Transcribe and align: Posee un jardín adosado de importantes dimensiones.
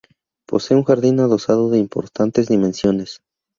Posee 0.47 0.75
un 0.75 0.83
jardín 0.83 1.19
adosado 1.19 1.69
de 1.69 1.77
importantes 1.77 2.47
dimensiones. 2.47 3.21